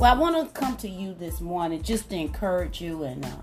[0.00, 3.36] Well, I want to come to you this morning just to encourage you and uh,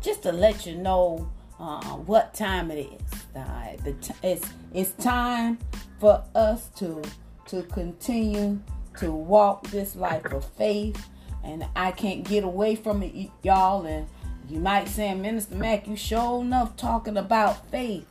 [0.00, 1.28] just to let you know
[1.58, 3.26] uh, what time it is.
[3.34, 5.58] Uh, t- it's it's time
[5.98, 7.02] for us to
[7.46, 8.60] to continue
[9.00, 11.08] to walk this life of faith,
[11.42, 13.84] and I can't get away from it, y'all.
[13.84, 14.06] And
[14.48, 18.06] you might say, Minister Mack, you sure enough talking about faith,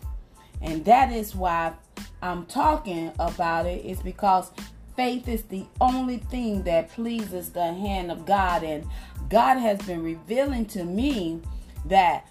[0.62, 1.72] and that is why
[2.22, 3.86] I'm talking about it.
[3.86, 4.52] Is because
[4.98, 8.64] faith is the only thing that pleases the hand of God.
[8.64, 8.86] And
[9.30, 11.40] God has been revealing to me
[11.86, 12.26] that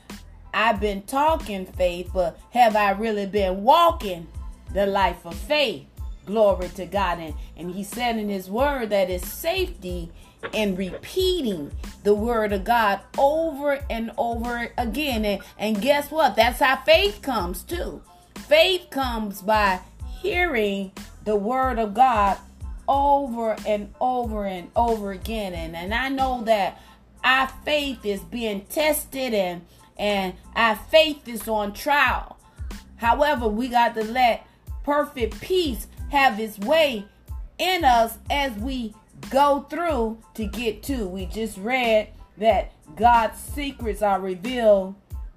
[0.53, 4.27] I've been talking faith, but have I really been walking
[4.75, 5.87] the life of faith?
[6.27, 7.21] Glory to God.
[7.21, 10.11] And, and He said in His word that it's safety
[10.53, 11.71] in repeating
[12.03, 15.25] the word of God over and over again.
[15.25, 16.35] And, and guess what?
[16.35, 18.03] That's how faith comes too.
[18.35, 19.81] Faith comes by
[20.21, 20.91] hearing
[21.25, 22.39] the word of God
[22.89, 25.55] over and over and over again.
[25.55, 26.81] And, and I know that
[27.25, 29.63] our faith is being tested and
[29.99, 32.39] and our faith is on trial.
[32.97, 34.47] However, we got to let
[34.85, 37.07] perfect peace have its way
[37.59, 38.95] in us as we
[39.31, 41.07] go through to get to.
[41.07, 44.95] We just read that God's secrets are revealed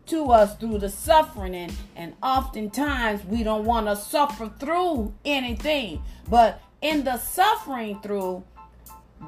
[0.07, 6.02] to us through the suffering and and oftentimes we don't want to suffer through anything
[6.27, 8.44] but in the suffering through,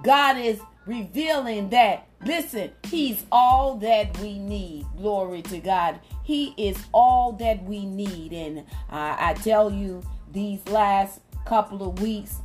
[0.03, 4.85] God is revealing that, listen, He's all that we need.
[4.97, 5.99] Glory to God.
[6.23, 8.33] He is all that we need.
[8.33, 12.37] And I tell you, these last couple of weeks,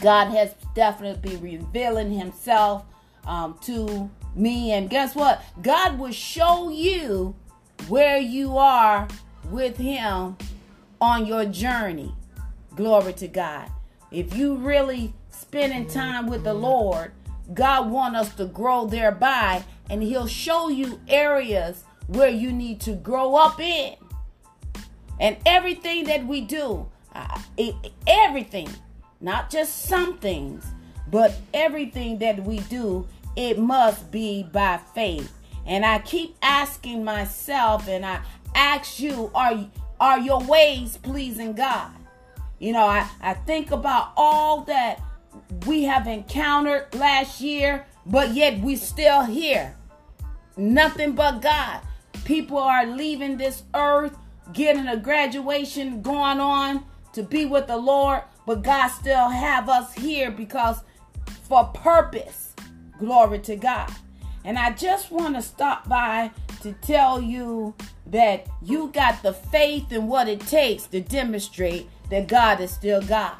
[0.00, 2.84] God has definitely been revealing Himself
[3.26, 4.72] um, to me.
[4.72, 5.42] And guess what?
[5.62, 7.34] God will show you
[7.88, 9.08] where you are
[9.48, 10.36] with Him
[11.00, 12.14] on your journey.
[12.76, 13.70] Glory to God.
[14.10, 17.12] If you really spending time with the Lord,
[17.54, 22.92] God want us to grow thereby, and He'll show you areas where you need to
[22.92, 23.94] grow up in.
[25.20, 27.74] And everything that we do, uh, it,
[28.06, 28.68] everything,
[29.20, 30.64] not just some things,
[31.08, 33.06] but everything that we do,
[33.36, 35.32] it must be by faith.
[35.66, 38.20] And I keep asking myself, and I
[38.54, 39.66] ask you, are
[40.00, 41.92] are your ways pleasing God?
[42.60, 45.00] You know, I, I think about all that
[45.66, 49.74] we have encountered last year, but yet we still here.
[50.58, 51.80] Nothing but God.
[52.26, 54.14] People are leaving this earth,
[54.52, 56.84] getting a graduation going on
[57.14, 60.82] to be with the Lord, but God still have us here because
[61.48, 62.54] for purpose.
[62.98, 63.90] Glory to God.
[64.44, 67.74] And I just want to stop by to tell you
[68.06, 73.00] that you got the faith and what it takes to demonstrate that God is still
[73.00, 73.36] God.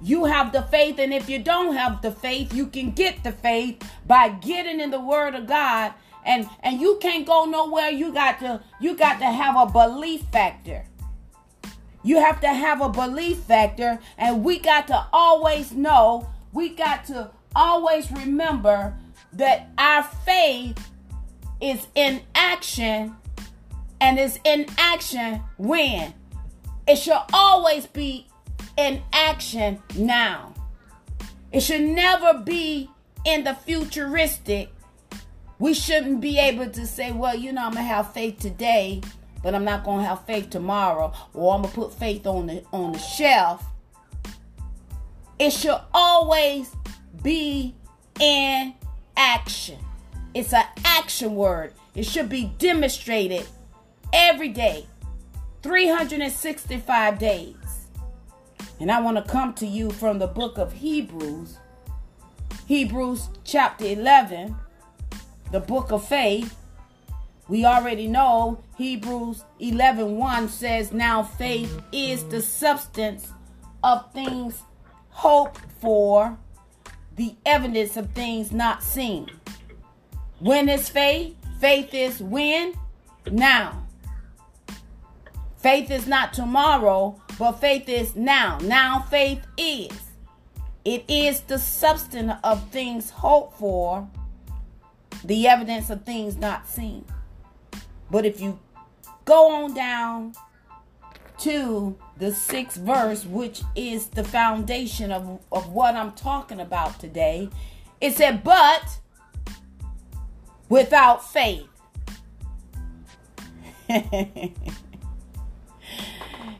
[0.00, 3.32] You have the faith, and if you don't have the faith, you can get the
[3.32, 5.92] faith by getting in the Word of God.
[6.24, 7.90] And and you can't go nowhere.
[7.90, 10.84] You got to you got to have a belief factor.
[12.04, 16.28] You have to have a belief factor, and we got to always know.
[16.52, 18.94] We got to always remember
[19.32, 20.90] that our faith
[21.60, 23.16] is in action,
[24.00, 26.14] and is in action when
[26.88, 28.26] it should always be
[28.78, 30.54] in action now.
[31.52, 32.90] It should never be
[33.24, 34.70] in the futuristic.
[35.58, 39.02] We shouldn't be able to say, well, you know, I'm going to have faith today,
[39.42, 42.46] but I'm not going to have faith tomorrow, or I'm going to put faith on
[42.46, 43.64] the on the shelf.
[45.38, 46.74] It should always
[47.22, 47.74] be
[48.18, 48.74] in
[49.16, 49.78] action.
[50.34, 51.74] It's an action word.
[51.94, 53.46] It should be demonstrated
[54.12, 54.86] every day.
[55.62, 57.56] 365 days.
[58.80, 61.58] And I want to come to you from the book of Hebrews,
[62.66, 64.54] Hebrews chapter 11,
[65.50, 66.54] the book of faith.
[67.48, 73.32] We already know Hebrews 11 1 says, Now faith is the substance
[73.82, 74.62] of things
[75.10, 76.38] hoped for,
[77.16, 79.30] the evidence of things not seen.
[80.38, 81.34] When is faith?
[81.58, 82.74] Faith is when?
[83.28, 83.87] Now.
[85.58, 88.58] Faith is not tomorrow, but faith is now.
[88.62, 89.90] Now faith is.
[90.84, 94.08] It is the substance of things hoped for,
[95.24, 97.04] the evidence of things not seen.
[98.08, 98.58] But if you
[99.24, 100.34] go on down
[101.38, 107.50] to the sixth verse, which is the foundation of, of what I'm talking about today,
[108.00, 109.00] it said, But
[110.68, 111.66] without faith.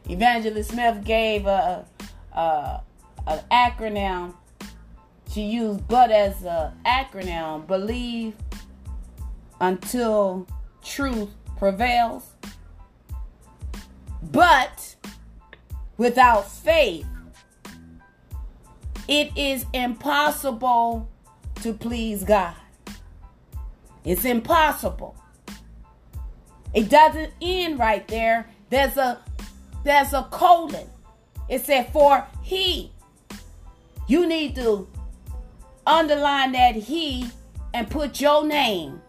[0.09, 1.85] Evangelist Smith gave a,
[2.33, 2.81] a,
[3.27, 4.35] an acronym
[5.31, 8.35] she used but as an acronym believe
[9.61, 10.47] until
[10.83, 11.29] truth
[11.59, 12.25] prevails.
[14.23, 14.97] But
[15.97, 17.07] without faith,
[19.07, 21.09] it is impossible
[21.57, 22.55] to please God.
[24.05, 25.17] It's impossible.
[26.73, 28.49] It doesn't end right there.
[28.71, 29.21] There's a
[29.89, 30.87] there's a colon.
[31.49, 32.93] It said for he.
[34.07, 34.87] You need to
[35.87, 37.31] underline that he
[37.73, 39.01] and put your name.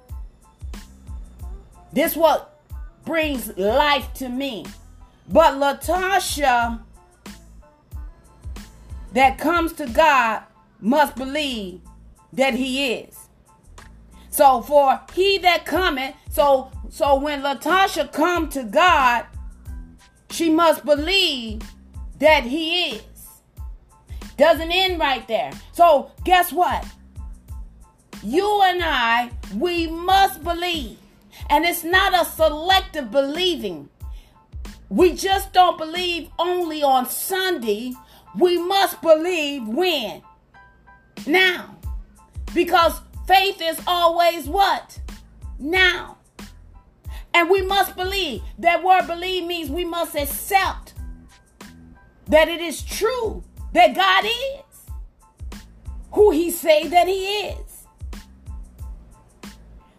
[1.92, 2.62] This what
[3.04, 4.66] brings life to me.
[5.28, 6.80] But Latasha
[9.12, 10.44] that comes to God
[10.80, 11.82] must believe
[12.32, 13.18] that he is.
[14.30, 19.26] So for he that cometh, so so when Latasha come to God,
[20.32, 21.62] she must believe
[22.20, 23.02] that he is.
[24.38, 25.52] Doesn't end right there.
[25.74, 26.86] So guess what?
[28.24, 30.98] You and I, we must believe.
[31.50, 33.90] And it's not a selective believing.
[34.90, 37.94] We just don't believe only on Sunday.
[38.38, 40.22] We must believe when?
[41.26, 41.78] Now.
[42.54, 45.00] Because faith is always what?
[45.60, 46.19] Now.
[47.34, 48.42] And we must believe.
[48.58, 50.94] That word believe means we must accept
[52.28, 53.44] that it is true
[53.74, 54.92] that God is
[56.12, 57.86] who he say that he is.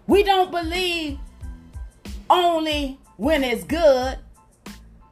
[0.07, 1.19] We don't believe
[2.29, 4.19] only when it's good.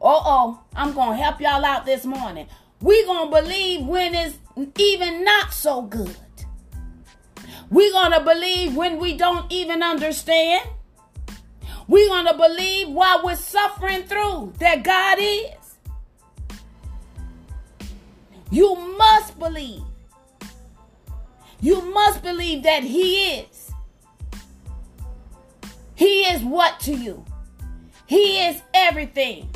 [0.01, 2.47] Uh-oh, I'm going to help y'all out this morning.
[2.81, 4.39] We going to believe when it's
[4.79, 6.17] even not so good.
[7.71, 10.69] We're going to believe when we don't even understand.
[11.89, 15.77] We're going to believe while we're suffering through that God is.
[18.51, 19.83] You must believe.
[21.61, 23.73] You must believe that He is.
[25.95, 27.25] He is what to you?
[28.07, 29.51] He is everything.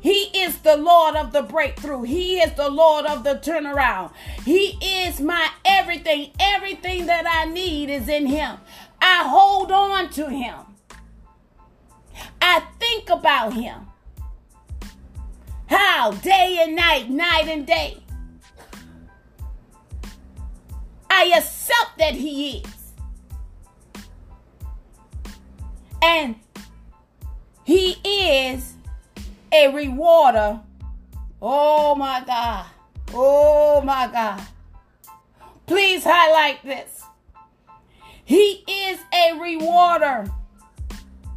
[0.00, 2.02] He is the Lord of the breakthrough.
[2.02, 4.12] He is the Lord of the turnaround.
[4.44, 6.30] He is my everything.
[6.40, 8.56] Everything that I need is in Him.
[9.00, 10.69] I hold on to Him.
[12.40, 13.86] I think about Him.
[15.66, 16.12] How?
[16.12, 18.02] Day and night, night and day.
[21.08, 22.92] I accept that He is.
[26.02, 26.36] And
[27.64, 28.74] He is
[29.52, 30.60] a rewarder.
[31.42, 32.66] Oh my God.
[33.12, 34.42] Oh my God.
[35.66, 37.04] Please highlight this.
[38.24, 40.30] He is a rewarder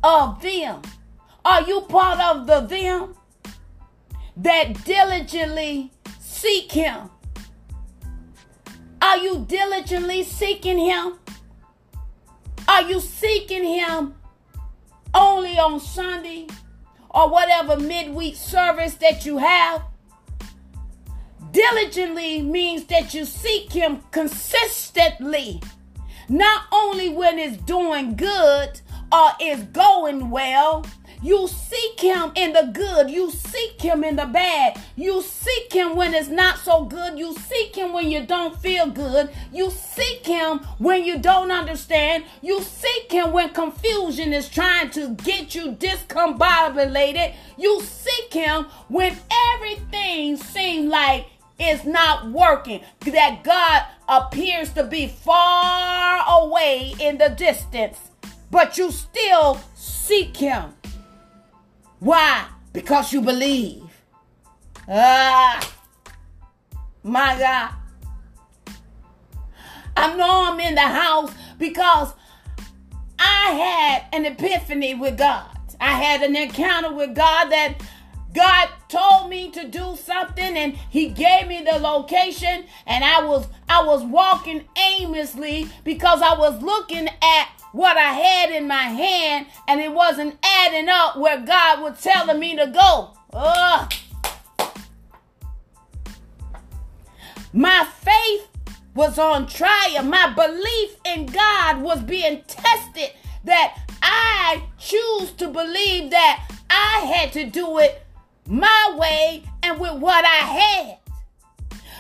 [0.04, 0.82] of them.
[1.46, 3.16] Are you part of the them
[4.38, 7.10] that diligently seek him?
[9.02, 11.20] Are you diligently seeking him?
[12.68, 14.16] Are you seeking him
[15.14, 16.48] only on Sunday
[17.10, 19.84] or whatever midweek service that you have?
[21.52, 25.62] Diligently means that you seek him consistently,
[26.30, 28.80] not only when it's doing good
[29.14, 30.84] or it's going well
[31.24, 33.10] you seek him in the good.
[33.10, 34.78] You seek him in the bad.
[34.98, 37.18] You seek him when it's not so good.
[37.18, 39.30] You seek him when you don't feel good.
[39.54, 42.26] You seek him when you don't understand.
[42.42, 47.36] You seek him when confusion is trying to get you discombobulated.
[47.58, 49.16] You seek him when
[49.56, 51.28] everything seems like
[51.58, 52.82] it's not working.
[53.00, 57.98] That God appears to be far away in the distance,
[58.54, 60.76] but you still seek him.
[62.00, 62.46] Why?
[62.72, 63.82] Because you believe.
[64.88, 65.74] Ah,
[67.02, 67.74] my God.
[69.98, 72.14] I know I'm in the house because
[73.18, 75.50] I had an epiphany with God.
[75.82, 77.82] I had an encounter with God that
[78.34, 83.48] God told me to do something and he gave me the location and I was
[83.70, 89.48] I was walking aimlessly because I was looking at what I had in my hand
[89.68, 93.14] and it wasn't adding up where God was telling me to go.
[93.34, 93.94] Ugh.
[97.52, 98.48] My faith
[98.96, 100.04] was on trial.
[100.04, 103.12] My belief in God was being tested
[103.44, 108.04] that I choose to believe that I had to do it
[108.48, 110.98] my way and with what I had.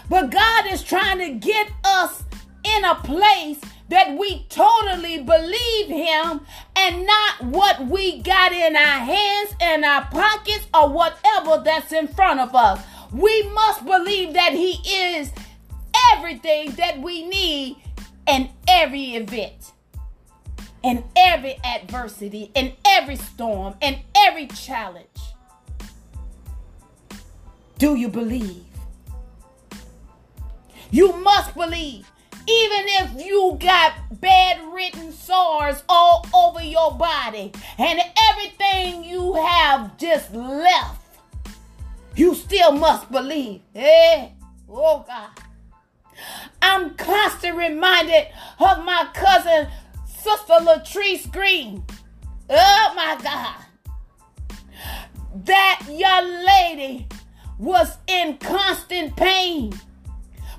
[0.10, 2.24] But God is trying to get us
[2.64, 3.60] in a place
[3.90, 6.42] that we totally believe him
[6.76, 12.08] and not what we got in our hands and our pockets or whatever that's in
[12.08, 12.84] front of us.
[13.12, 15.32] We must believe that he is
[16.14, 17.78] everything that we need
[18.28, 19.74] in every event,
[20.82, 25.33] in every adversity, in every storm, in every challenge.
[27.84, 28.64] Do you believe?
[30.90, 32.10] You must believe.
[32.48, 38.00] Even if you got bad written sores all over your body and
[38.32, 41.02] everything you have just left,
[42.16, 43.60] you still must believe.
[43.74, 44.32] Hey,
[44.70, 45.32] oh God.
[46.62, 48.28] I'm constantly reminded
[48.62, 49.68] of my cousin,
[50.08, 51.84] Sister Latrice Green.
[52.50, 53.58] Oh my God.
[55.36, 57.10] That young lady
[57.58, 59.74] was in constant pain,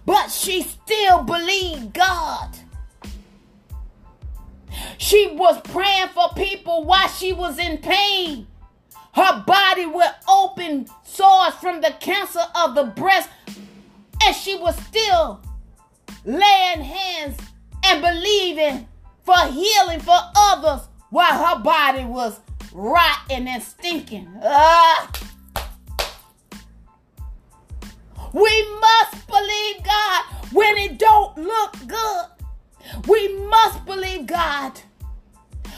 [0.06, 2.56] but she still believed God.
[4.98, 8.46] She was praying for people while she was in pain.
[9.14, 13.28] Her body with open sores from the cancer of the breast,
[14.24, 15.40] and she was still
[16.24, 17.38] laying hands
[17.84, 18.88] and believing
[19.22, 22.40] for healing for others while her body was
[22.72, 24.28] rotten and stinking.
[24.42, 25.10] Ah.
[28.34, 32.26] We must believe God when it don't look good.
[33.06, 34.80] We must believe God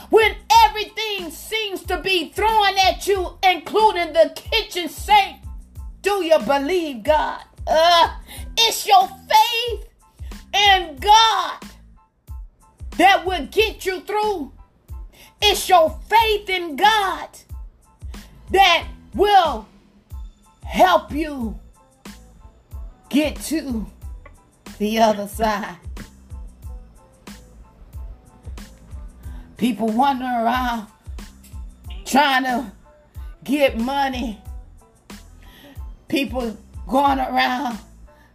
[0.09, 0.35] when
[0.65, 5.37] everything seems to be thrown at you, including the kitchen sink.
[6.01, 7.43] Do you believe God?
[7.67, 8.15] Uh,
[8.57, 9.89] it's your faith
[10.51, 11.59] in God
[12.97, 14.51] that will get you through.
[15.43, 17.29] It's your faith in God
[18.49, 19.67] that will
[20.63, 21.59] help you
[23.17, 23.83] get to
[24.77, 25.77] the other side.
[29.57, 30.85] People wandering around
[32.05, 32.71] trying to
[33.43, 34.39] get money.
[36.07, 36.55] People
[36.87, 37.79] going around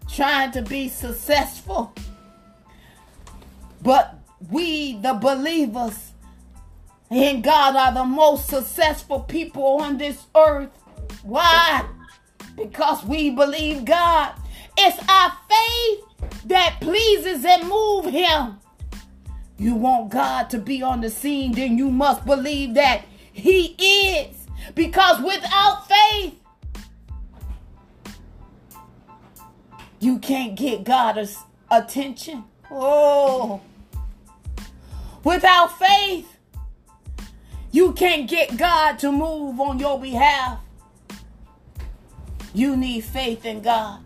[0.08, 1.94] trying to be successful.
[3.82, 4.18] But
[4.50, 6.10] we, the believers
[7.08, 10.76] in God, are the most successful people on this earth.
[11.22, 11.86] Why?
[12.56, 14.41] Because we believe God.
[14.76, 18.58] It's our faith that pleases and move him.
[19.58, 24.36] You want God to be on the scene, then you must believe that he is.
[24.74, 26.34] Because without faith,
[30.00, 31.38] you can't get God's
[31.70, 32.44] attention.
[32.70, 33.60] Oh.
[35.22, 36.36] Without faith,
[37.70, 40.58] you can't get God to move on your behalf.
[42.52, 44.04] You need faith in God.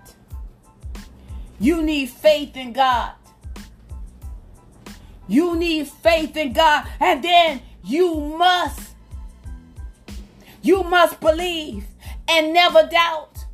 [1.58, 3.12] You need faith in God.
[5.28, 6.86] You need faith in God.
[7.00, 8.94] And then you must,
[10.62, 11.84] you must believe
[12.28, 13.44] and never doubt.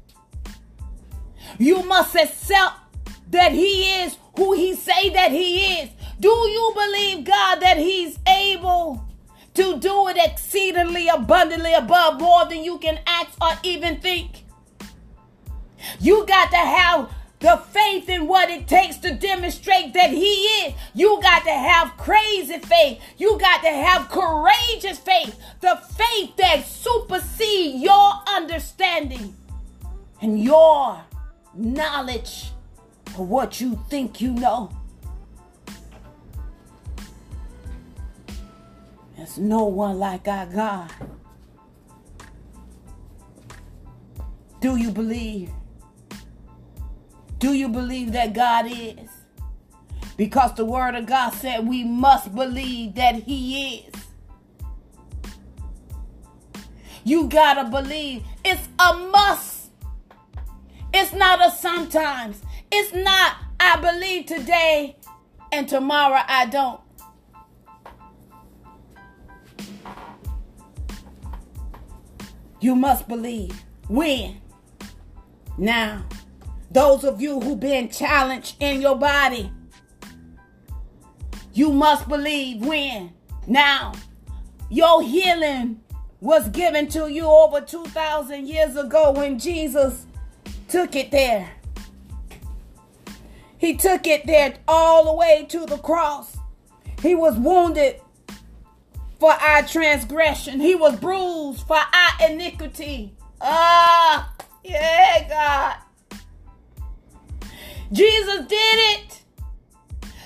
[1.58, 2.76] You must accept
[3.30, 5.90] that he is who he say that he is.
[6.18, 9.04] Do you believe God that he's able
[9.54, 14.44] to do it exceedingly abundantly above more than you can ask or even think?
[16.00, 17.10] You got to have
[17.42, 20.74] the faith in what it takes to demonstrate that He is.
[20.94, 23.00] You got to have crazy faith.
[23.18, 25.36] You got to have courageous faith.
[25.60, 29.34] The faith that supersedes your understanding
[30.20, 31.02] and your
[31.52, 32.52] knowledge
[33.08, 34.70] of what you think you know.
[39.16, 40.92] There's no one like our God.
[44.60, 45.50] Do you believe?
[47.42, 49.10] Do you believe that God is?
[50.16, 53.94] Because the word of God said we must believe that He is.
[57.02, 58.22] You gotta believe.
[58.44, 59.72] It's a must.
[60.94, 62.40] It's not a sometimes.
[62.70, 64.94] It's not I believe today
[65.50, 66.80] and tomorrow I don't.
[72.60, 73.64] You must believe.
[73.88, 74.40] When?
[75.58, 76.04] Now.
[76.72, 79.52] Those of you who've been challenged in your body,
[81.52, 83.12] you must believe when.
[83.46, 83.92] Now,
[84.70, 85.82] your healing
[86.20, 90.06] was given to you over 2,000 years ago when Jesus
[90.68, 91.50] took it there.
[93.58, 96.38] He took it there all the way to the cross.
[97.02, 98.00] He was wounded
[99.20, 103.14] for our transgression, He was bruised for our iniquity.
[103.40, 104.32] Ah,
[104.64, 105.91] yeah, God.
[107.92, 109.22] Jesus did it.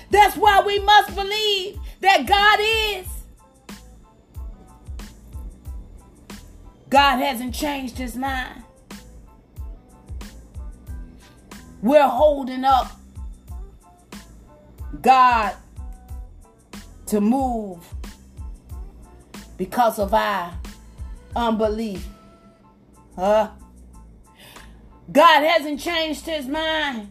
[0.09, 3.07] That's why we must believe that God is.
[6.89, 8.63] God hasn't changed his mind.
[11.81, 12.91] We're holding up
[15.01, 15.55] God
[17.07, 17.85] to move
[19.57, 20.57] because of our
[21.35, 22.07] unbelief.
[23.15, 23.49] Huh?
[25.11, 27.09] God hasn't changed his mind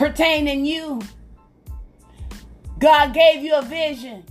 [0.00, 0.98] pertaining you.
[2.78, 4.24] God gave you a vision.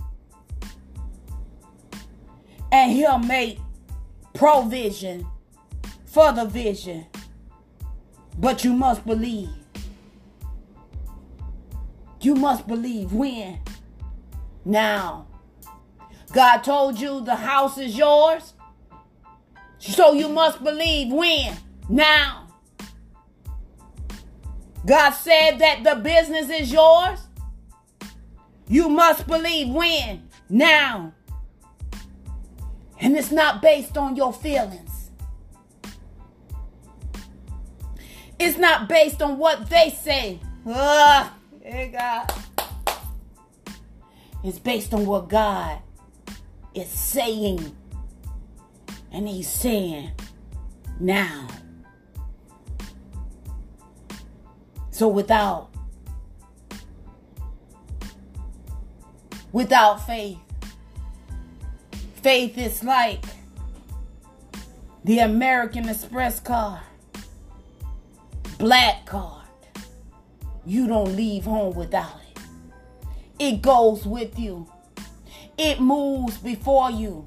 [2.72, 3.60] And he'll make
[4.34, 5.24] provision
[6.06, 7.06] for the vision.
[8.36, 9.50] But you must believe.
[12.20, 13.60] You must believe when?
[14.64, 15.28] Now.
[16.32, 18.54] God told you the house is yours.
[19.78, 21.56] So you must believe when?
[21.88, 22.39] Now.
[24.90, 27.20] God said that the business is yours.
[28.66, 30.28] You must believe when?
[30.48, 31.12] Now.
[32.98, 35.12] And it's not based on your feelings.
[38.40, 40.40] It's not based on what they say.
[40.66, 41.30] Ugh,
[41.62, 42.32] hey God.
[44.42, 45.78] It's based on what God
[46.74, 47.76] is saying.
[49.12, 50.10] And He's saying
[50.98, 51.46] now.
[55.00, 55.70] So without
[59.50, 60.36] without faith,
[62.16, 63.24] faith is like
[65.04, 66.82] the American Express card,
[68.58, 69.46] black card.
[70.66, 72.42] You don't leave home without it.
[73.38, 74.70] It goes with you.
[75.56, 77.26] It moves before you.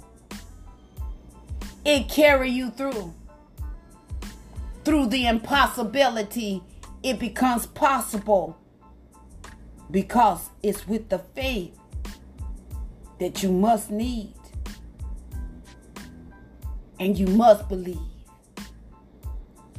[1.83, 3.15] It carry you through.
[4.83, 6.61] Through the impossibility
[7.03, 8.57] it becomes possible
[9.91, 11.77] because it's with the faith
[13.19, 14.33] that you must need
[16.99, 17.99] and you must believe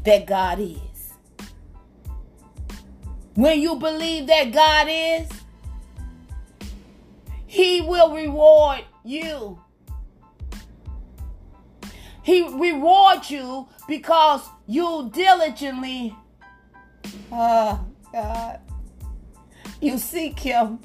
[0.05, 0.79] that God is.
[3.35, 5.29] When you believe that God is,
[7.47, 9.59] He will reward you.
[12.23, 16.15] He rewards you because you diligently
[17.37, 18.61] Oh, God.
[19.81, 20.79] You seek Him.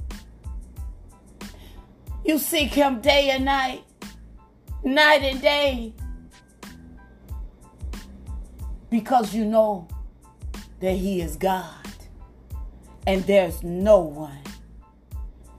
[2.26, 3.84] You seek Him day and night,
[4.84, 5.94] night and day,
[8.90, 9.88] because you know
[10.80, 11.76] that He is God.
[13.06, 14.42] And there's no one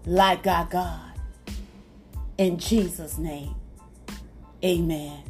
[0.04, 1.12] like our God.
[2.36, 3.54] In Jesus' name,
[4.64, 5.22] amen.